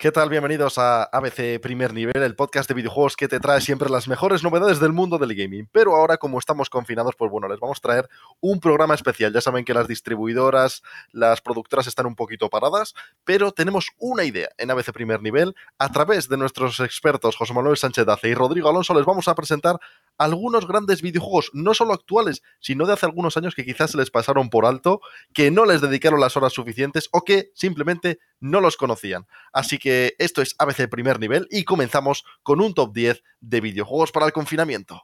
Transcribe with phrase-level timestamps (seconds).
[0.00, 0.30] ¿Qué tal?
[0.30, 4.42] Bienvenidos a ABC Primer Nivel, el podcast de videojuegos que te trae siempre las mejores
[4.42, 5.68] novedades del mundo del gaming.
[5.72, 8.08] Pero ahora, como estamos confinados, pues bueno, les vamos a traer
[8.40, 9.30] un programa especial.
[9.30, 10.82] Ya saben que las distribuidoras,
[11.12, 15.54] las productoras están un poquito paradas, pero tenemos una idea en ABC Primer Nivel.
[15.78, 19.34] A través de nuestros expertos José Manuel Sánchez Dace y Rodrigo Alonso, les vamos a
[19.34, 19.78] presentar
[20.20, 24.10] algunos grandes videojuegos, no solo actuales, sino de hace algunos años que quizás se les
[24.10, 25.00] pasaron por alto,
[25.32, 29.26] que no les dedicaron las horas suficientes o que simplemente no los conocían.
[29.50, 34.12] Así que esto es ABC primer nivel y comenzamos con un top 10 de videojuegos
[34.12, 35.02] para el confinamiento.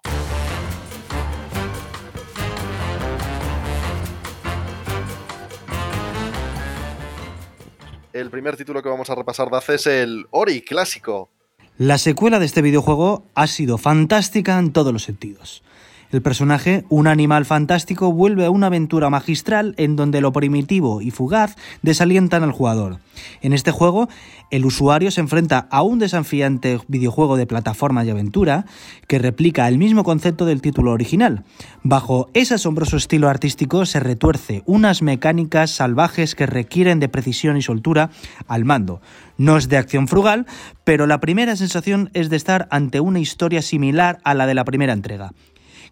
[8.13, 11.31] El primer título que vamos a repasar de hace es el Ori clásico.
[11.79, 15.63] La secuela de este videojuego ha sido fantástica en todos los sentidos.
[16.13, 21.11] El personaje, un animal fantástico, vuelve a una aventura magistral en donde lo primitivo y
[21.11, 23.01] fugaz desalientan al jugador.
[23.43, 24.09] En este juego,
[24.53, 28.67] el usuario se enfrenta a un desafiante videojuego de plataforma y aventura
[29.09, 31.43] que replica el mismo concepto del título original.
[31.83, 37.63] Bajo ese asombroso estilo artístico se retuerce unas mecánicas salvajes que requieren de precisión y
[37.63, 38.11] soltura
[38.47, 39.01] al mando.
[39.39, 40.47] No es de acción frugal,
[40.85, 44.65] pero la primera sensación es de estar ante una historia similar a la de la
[44.65, 45.33] primera entrega.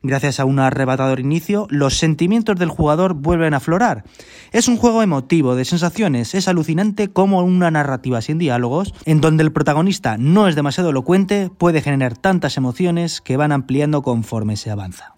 [0.06, 4.04] Gracias a un arrebatador inicio, los sentimientos del jugador vuelven a aflorar.
[4.52, 9.44] Es un juego emotivo, de sensaciones, es alucinante como una narrativa sin diálogos, en donde
[9.44, 14.70] el protagonista no es demasiado elocuente, puede generar tantas emociones que van ampliando conforme se
[14.70, 15.14] avanza.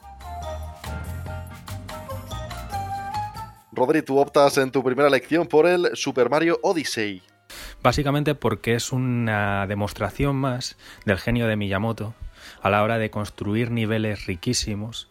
[3.73, 7.23] Rodri, tú optas en tu primera lección por el Super Mario Odyssey.
[7.83, 12.15] Básicamente porque es una demostración más del genio de Miyamoto
[12.63, 15.09] a la hora de construir niveles riquísimos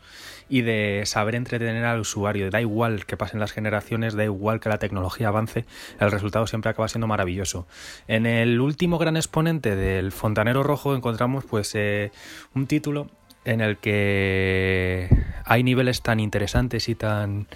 [0.48, 2.50] y de saber entretener al usuario.
[2.52, 5.66] Da igual que pasen las generaciones, da igual que la tecnología avance,
[6.00, 7.68] el resultado siempre acaba siendo maravilloso.
[8.08, 12.12] En el último gran exponente del Fontanero Rojo encontramos pues eh,
[12.54, 13.10] un título
[13.46, 15.10] en el que
[15.46, 17.48] hay niveles tan interesantes y tan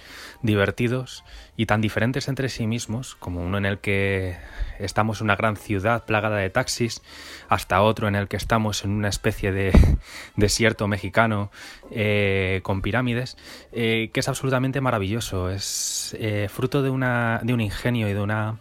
[0.42, 1.24] divertidos
[1.56, 4.36] y tan diferentes entre sí mismos, como uno en el que
[4.78, 7.02] estamos en una gran ciudad plagada de taxis,
[7.48, 9.72] hasta otro en el que estamos en una especie de
[10.36, 11.50] desierto mexicano
[11.90, 13.36] eh, con pirámides,
[13.72, 15.50] eh, que es absolutamente maravilloso.
[15.50, 18.58] Es eh, fruto de, una, de un ingenio y de una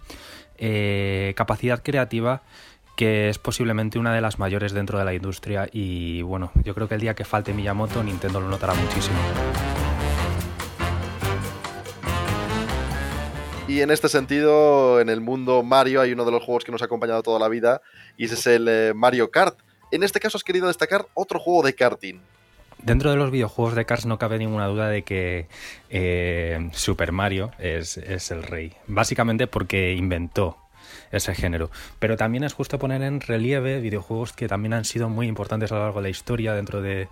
[1.36, 2.42] capacidad creativa
[3.00, 6.90] que es posiblemente una de las mayores dentro de la industria y bueno, yo creo
[6.90, 9.18] que el día que falte Miyamoto Nintendo lo notará muchísimo.
[13.70, 16.82] Y en este sentido, en el mundo Mario hay uno de los juegos que nos
[16.82, 17.82] ha acompañado toda la vida
[18.18, 19.58] y ese es el eh, Mario Kart.
[19.92, 22.20] En este caso has querido destacar otro juego de karting.
[22.80, 25.48] Dentro de los videojuegos de Cars no cabe ninguna duda de que
[25.90, 28.74] eh, Super Mario es, es el rey.
[28.88, 30.58] Básicamente porque inventó
[31.12, 31.70] ese género.
[32.00, 35.76] Pero también es justo poner en relieve videojuegos que también han sido muy importantes a
[35.76, 37.08] lo largo de la historia dentro de,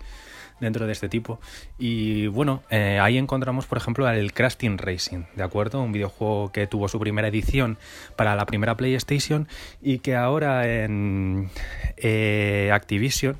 [0.59, 1.39] dentro de este tipo.
[1.77, 5.81] Y bueno, eh, ahí encontramos, por ejemplo, el Crash Team Racing, ¿de acuerdo?
[5.81, 7.77] Un videojuego que tuvo su primera edición
[8.15, 9.47] para la primera PlayStation
[9.81, 11.49] y que ahora en
[11.97, 13.37] eh, Activision,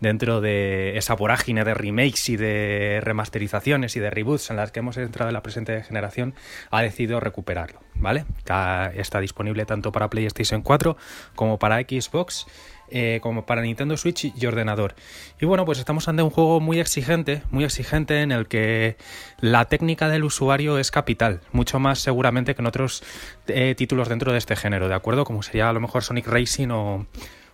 [0.00, 4.80] dentro de esa vorágine de remakes y de remasterizaciones y de reboots en las que
[4.80, 6.34] hemos entrado en la presente generación,
[6.70, 8.24] ha decidido recuperarlo, ¿vale?
[8.38, 10.96] Está disponible tanto para PlayStation 4
[11.34, 12.46] como para Xbox
[12.90, 14.94] eh, como para Nintendo Switch y ordenador.
[15.40, 18.96] Y bueno, pues estamos ante un juego muy exigente, muy exigente en el que
[19.40, 23.02] la técnica del usuario es capital, mucho más seguramente que en otros
[23.48, 25.24] eh, títulos dentro de este género, ¿de acuerdo?
[25.24, 27.06] Como sería a lo mejor Sonic Racing o,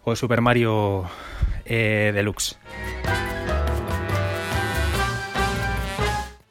[0.05, 1.05] o Super Mario
[1.65, 2.59] eh, Deluxe.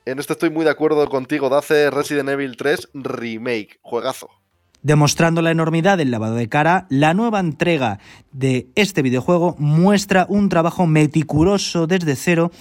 [0.03, 4.40] En esto estoy muy de acuerdo contigo, Dace Resident Evil 3 Remake, juegazo.
[4.83, 7.99] Demostrando la enormidad del lavado de cara, la nueva entrega
[8.31, 12.51] de este videojuego muestra un trabajo meticuloso desde cero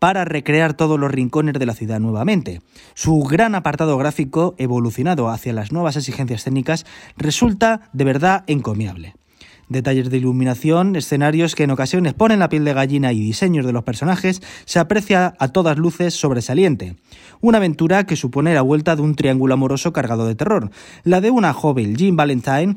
[0.00, 2.62] para recrear todos los rincones de la ciudad nuevamente.
[2.94, 6.84] Su gran apartado gráfico, evolucionado hacia las nuevas exigencias técnicas,
[7.16, 9.14] resulta de verdad encomiable
[9.68, 13.72] detalles de iluminación, escenarios que en ocasiones ponen la piel de gallina y diseños de
[13.72, 16.96] los personajes, se aprecia a todas luces sobresaliente.
[17.40, 20.70] Una aventura que supone la vuelta de un triángulo amoroso cargado de terror,
[21.04, 22.76] la de una joven Jean Valentine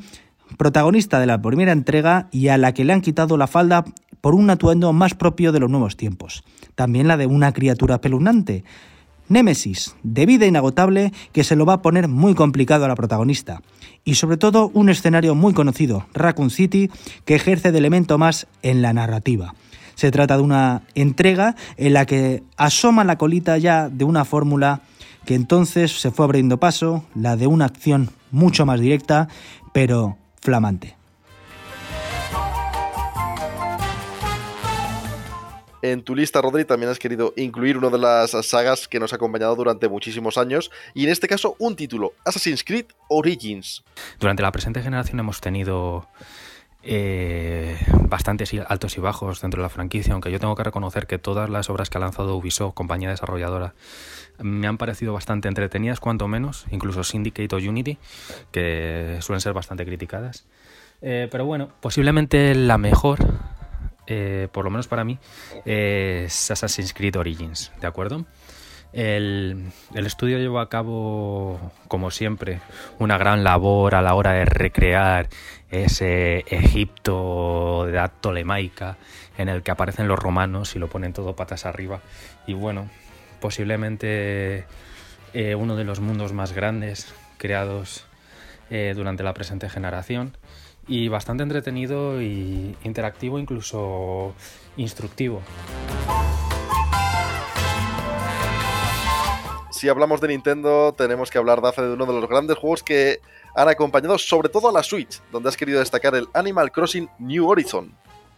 [0.57, 3.85] protagonista de la primera entrega y a la que le han quitado la falda
[4.21, 6.43] por un atuendo más propio de los nuevos tiempos.
[6.75, 8.63] También la de una criatura pelunante.
[9.29, 13.61] Némesis, de vida inagotable, que se lo va a poner muy complicado a la protagonista.
[14.03, 16.89] Y sobre todo un escenario muy conocido, Raccoon City,
[17.25, 19.53] que ejerce de elemento más en la narrativa.
[19.95, 24.81] Se trata de una entrega en la que asoma la colita ya de una fórmula
[25.25, 29.27] que entonces se fue abriendo paso, la de una acción mucho más directa,
[29.73, 31.00] pero flamante.
[35.81, 39.15] En tu lista, Rodri, también has querido incluir una de las sagas que nos ha
[39.15, 43.83] acompañado durante muchísimos años, y en este caso un título, Assassin's Creed Origins.
[44.19, 46.07] Durante la presente generación hemos tenido
[46.83, 47.77] eh,
[48.09, 51.49] bastantes altos y bajos dentro de la franquicia, aunque yo tengo que reconocer que todas
[51.49, 53.73] las obras que ha lanzado Ubisoft, compañía desarrolladora,
[54.39, 57.97] me han parecido bastante entretenidas, cuanto menos, incluso Syndicate o Unity,
[58.51, 60.45] que suelen ser bastante criticadas.
[61.01, 63.19] Eh, pero bueno, posiblemente la mejor,
[64.13, 65.17] eh, por lo menos para mí,
[65.63, 68.25] es Assassin's Creed Origins, ¿de acuerdo?
[68.91, 72.59] El, estudio llevó a cabo, como siempre,
[72.99, 75.29] una gran labor a la hora de recrear
[75.69, 78.97] ese Egipto de edad tolemaica
[79.37, 82.01] en el que aparecen los romanos y lo ponen todo patas arriba.
[82.47, 82.89] Y bueno,
[83.39, 84.65] posiblemente
[85.33, 88.05] eh, uno de los mundos más grandes creados
[88.69, 90.35] eh, durante la presente generación
[90.87, 94.33] y bastante entretenido y interactivo, incluso
[94.77, 95.41] instructivo.
[99.71, 103.19] Si hablamos de Nintendo, tenemos que hablar de uno de los grandes juegos que
[103.55, 107.49] han acompañado sobre todo a la Switch, donde has querido destacar el Animal Crossing New
[107.49, 107.91] Horizon.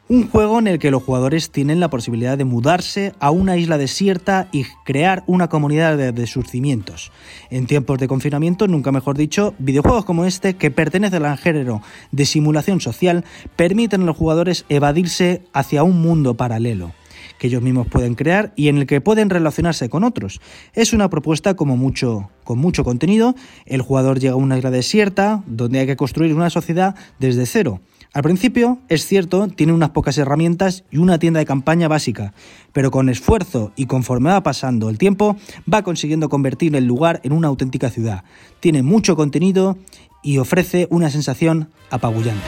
[0.10, 3.78] Un juego en el que los jugadores tienen la posibilidad de mudarse a una isla
[3.78, 7.14] desierta y crear una comunidad de, sus cimientos.
[7.50, 12.26] En tiempos de confinamiento, nunca mejor dicho, videojuegos como este, que pertenecen al género de
[12.26, 13.24] simulación social,
[13.56, 16.92] permiten a los jugadores evadirse hacia un mundo paralelo
[17.38, 20.40] que ellos mismos pueden crear y en el que pueden relacionarse con otros.
[20.74, 23.36] Es una propuesta como mucho, con mucho contenido.
[23.66, 27.82] El jugador llega a una isla desierta donde hay que construir una sociedad desde cero.
[28.13, 32.31] Al principio, es cierto, tiene unas pocas herramientas y una tienda de campaña básica,
[32.71, 35.36] pero con esfuerzo y conforme va pasando el tiempo,
[35.71, 38.24] va consiguiendo convertir el lugar en una auténtica ciudad.
[38.60, 39.80] Tiene mucho contenido
[40.21, 42.45] y ofrece una sensación apabullante.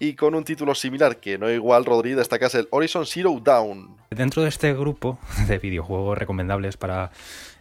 [0.00, 3.96] Y con un título similar, que no igual, Rodri, destacas el Horizon Zero Dawn.
[4.10, 7.12] Dentro de este grupo de videojuegos recomendables para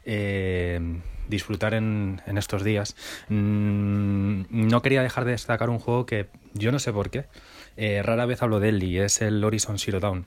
[0.04, 0.80] eh,
[1.28, 2.96] disfrutar en, estos días,
[3.30, 7.26] mm, no quería dejar de destacar un juego que yo no sé por qué,
[7.78, 10.26] eh, rara vez hablo de él y es el Horizon Zero Dawn.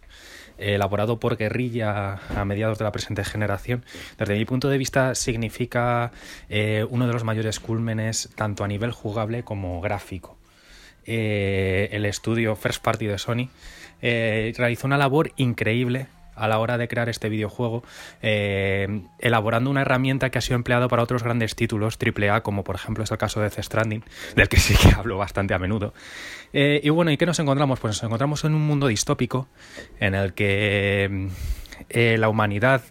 [0.58, 3.84] elaborado por Guerrilla a mediados de la presente generación,
[4.16, 6.12] desde mi punto de vista significa
[6.48, 10.38] eh, uno de los mayores cúlmenes tanto a nivel jugable como gráfico.
[11.06, 13.48] Eh, el estudio First Party de Sony,
[14.02, 17.82] eh, realizó una labor increíble a la hora de crear este videojuego,
[18.22, 22.76] eh, elaborando una herramienta que ha sido empleada para otros grandes títulos AAA, como por
[22.76, 24.04] ejemplo es el caso de The Stranding,
[24.36, 25.94] del que sí que hablo bastante a menudo.
[26.52, 27.80] y bueno, ¿y qué nos encontramos?
[27.80, 29.48] Pues nos encontramos en un mundo distópico
[29.98, 31.28] en el que
[31.90, 32.82] la humanidad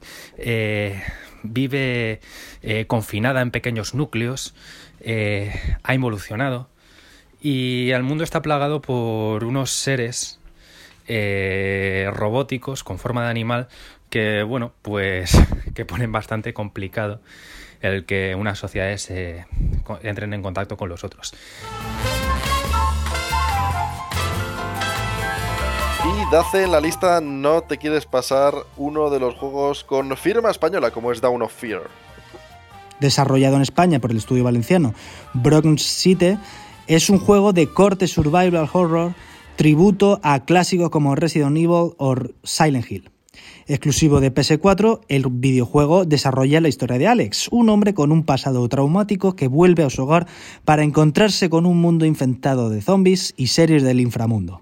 [1.44, 2.20] vive
[2.88, 4.56] confinada en pequeños núcleos,
[5.84, 6.70] ha involucionado,
[7.42, 10.40] y el mundo está plagado por unos seres
[11.07, 13.68] eh, robóticos con forma de animal
[14.10, 15.38] que, bueno, pues
[15.75, 17.22] que ponen bastante complicado
[17.82, 19.12] el que unas sociedades
[20.01, 21.34] entren en contacto con los otros.
[26.06, 30.51] Y Dace en la lista no te quieres pasar uno de los juegos con firma
[30.51, 31.82] española como es Down of Fear.
[33.00, 34.94] Desarrollado en España por el estudio valenciano
[35.34, 36.38] Bronx City,
[36.86, 39.13] es un juego de corte survival horror,
[39.56, 43.10] tributo a clásicos como Resident Evil o Silent Hill.
[43.68, 48.68] Exclusivo de PS4, el videojuego desarrolla la historia de Alex, un hombre con un pasado
[48.70, 50.28] traumático que vuelve a su hogar
[50.66, 54.62] para encontrarse con un mundo infectado de zombies y series del inframundo.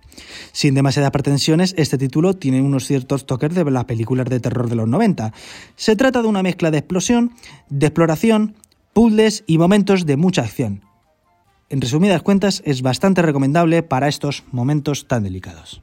[0.53, 4.75] Sin demasiadas pretensiones, este título tiene unos ciertos toques de las películas de terror de
[4.75, 5.33] los 90.
[5.75, 7.33] Se trata de una mezcla de explosión,
[7.69, 8.55] de exploración,
[8.93, 10.81] puzzles y momentos de mucha acción,
[11.73, 15.81] en resumidas cuentas, es bastante recomendable para estos momentos tan delicados.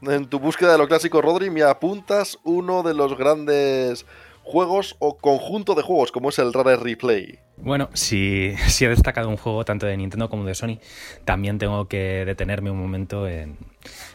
[0.00, 4.06] En tu búsqueda de lo clásico, Rodri, me apuntas uno de los grandes
[4.44, 7.40] juegos o conjunto de juegos, como es el Rare Replay.
[7.56, 10.78] Bueno, si, si, he destacado un juego tanto de Nintendo como de Sony,
[11.24, 13.58] también tengo que detenerme un momento en,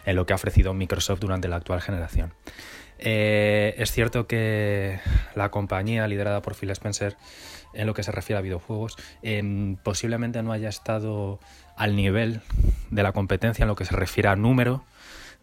[0.05, 2.31] en lo que ha ofrecido Microsoft durante la actual generación.
[2.99, 4.99] Eh, es cierto que
[5.35, 7.15] la compañía liderada por Phil Spencer
[7.73, 11.39] en lo que se refiere a videojuegos em, posiblemente no haya estado
[11.77, 12.41] al nivel
[12.89, 14.83] de la competencia en lo que se refiere a número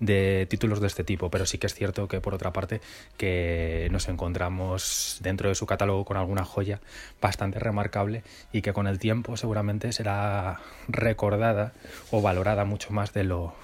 [0.00, 2.82] de títulos de este tipo, pero sí que es cierto que por otra parte
[3.16, 6.80] que nos encontramos dentro de su catálogo con alguna joya
[7.22, 8.22] bastante remarcable
[8.52, 11.72] y que con el tiempo seguramente será recordada
[12.10, 13.54] o valorada mucho más de lo,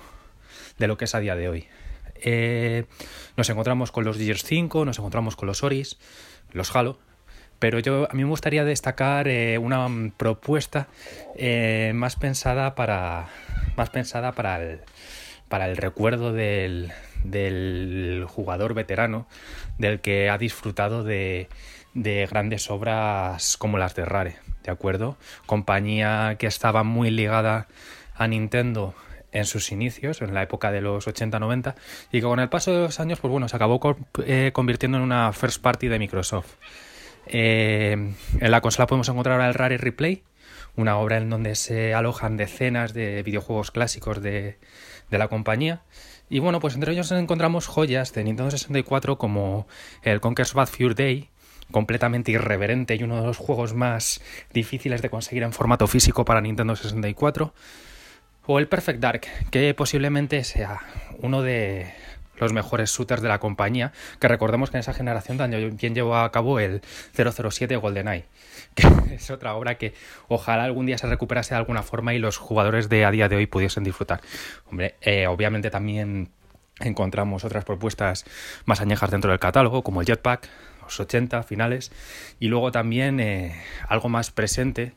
[0.79, 1.69] de lo que es a día de hoy.
[2.25, 2.85] Eh,
[3.37, 5.99] nos encontramos con los Gears 5, nos encontramos con los Oris,
[6.53, 6.99] los Halo,
[7.59, 10.89] pero yo a mí me gustaría destacar eh, una propuesta
[11.37, 13.29] eh, más pensada para
[13.77, 14.81] más pensada para el,
[15.49, 16.93] para el recuerdo del,
[18.27, 19.27] jugador veterano
[19.79, 21.49] del que ha disfrutado de,
[21.95, 25.17] grandes obras como las de Rare, ¿de acuerdo?
[25.47, 27.69] Compañía que estaba muy ligada
[28.15, 28.95] a Nintendo
[29.33, 31.75] en sus inicios, en la época de los 80-90,
[32.13, 33.81] y que con el paso de los años, pues bueno, se acabó
[34.25, 36.55] eh, convirtiendo en una first party de Microsoft.
[37.27, 37.93] Eh,
[38.41, 40.23] en la consola podemos encontrar ahora el Rare Replay,
[40.77, 44.59] una obra en donde se alojan decenas de videojuegos clásicos de,
[45.11, 45.83] la compañía.
[46.31, 49.67] Y bueno, pues entre ellos encontramos joyas de Nintendo 64 como
[50.03, 51.29] el Conker's Bad Fur Day,
[51.71, 54.23] completamente irreverente y uno de los juegos más
[54.55, 57.53] difíciles de conseguir en formato físico para Nintendo 64.
[58.47, 60.81] O el Perfect Dark, que posiblemente sea
[61.19, 61.93] uno de
[62.39, 66.33] los mejores shooters de la compañía, que recordemos que en esa generación también llevó a
[66.33, 66.83] cabo el
[67.15, 68.25] 007 GoldenEye,
[68.75, 69.95] que es otra obra que
[70.27, 73.37] ojalá algún día se recuperase de alguna forma y los jugadores de a día de
[73.37, 74.21] hoy pudiesen disfrutar.
[74.69, 76.31] Hombre, eh, obviamente también
[76.81, 78.25] encontramos otras propuestas
[78.65, 80.49] más añejas dentro del catálogo, como el Jetpack,
[80.83, 81.93] los 80 finales,
[82.41, 83.55] y luego también eh,
[83.89, 84.95] algo más presente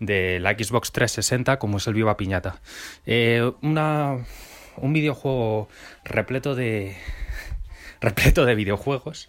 [0.00, 2.60] de la Xbox 360, como es el Viva Piñata.
[3.06, 4.18] Eh, una
[4.76, 5.68] un videojuego
[6.04, 6.96] repleto de
[8.00, 9.28] repleto de videojuegos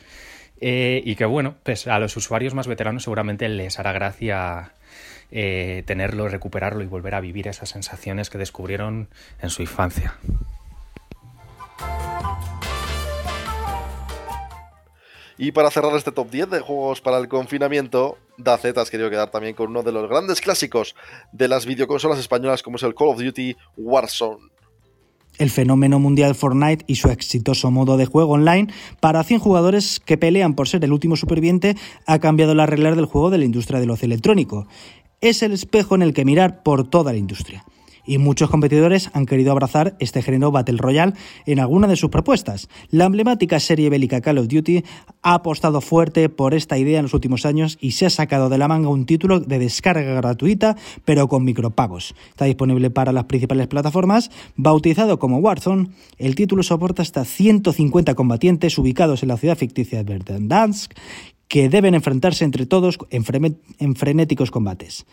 [0.59, 4.73] eh, y que bueno, pues a los usuarios más veteranos seguramente les hará gracia
[5.31, 9.09] eh, tenerlo, recuperarlo y volver a vivir esas sensaciones que descubrieron
[9.41, 10.13] en su infancia.
[15.43, 19.31] Y para cerrar este top 10 de juegos para el confinamiento, Dacet has querido quedar
[19.31, 20.95] también con uno de los grandes clásicos
[21.31, 24.51] de las videoconsolas españolas como es el Call of Duty Warzone
[25.39, 30.15] el fenómeno mundial Fortnite y su exitoso modo de juego online para 100 jugadores que
[30.15, 33.79] pelean por ser el último superviviente ha cambiado las reglas del juego de la industria
[33.79, 34.67] del ocio electrónico.
[35.21, 37.65] Es el espejo en el que mirar por toda la industria
[38.05, 41.13] y muchos competidores han querido abrazar este género Battle Royale
[41.45, 42.69] en alguna de sus propuestas.
[42.89, 44.83] La emblemática serie bélica Call of Duty
[45.21, 48.57] ha apostado fuerte por esta idea en los últimos años y se ha sacado de
[48.57, 52.15] la manga un título de descarga gratuita pero con micropagos.
[52.29, 55.89] Está disponible para las principales plataformas, bautizado como Warzone.
[56.17, 60.93] El título soporta hasta 150 combatientes ubicados en la ciudad ficticia de Verdansk
[61.47, 65.05] que deben enfrentarse entre todos en frenéticos combates.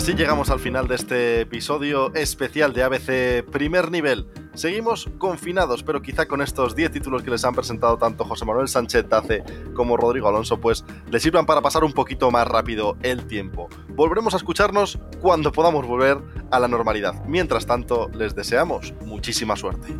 [0.00, 4.26] Así llegamos al final de este episodio especial de ABC Primer Nivel.
[4.54, 8.68] Seguimos confinados, pero quizá con estos 10 títulos que les han presentado tanto José Manuel
[8.68, 13.26] Sánchez Dace como Rodrigo Alonso, pues les sirvan para pasar un poquito más rápido el
[13.26, 13.68] tiempo.
[13.90, 16.16] Volveremos a escucharnos cuando podamos volver
[16.50, 17.22] a la normalidad.
[17.26, 19.94] Mientras tanto, les deseamos muchísima suerte.